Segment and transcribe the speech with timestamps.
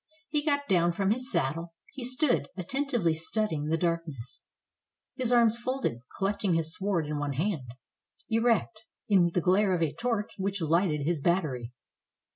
[0.29, 1.75] He got down from his saddle.
[1.93, 4.41] He stood atten tively studying the darkness,
[5.15, 7.75] his arms folded, clutching his sword in one hand,
[8.27, 11.71] erect, in the glare of a torch which lighted his battery.